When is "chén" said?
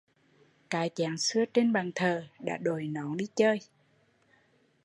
0.95-1.17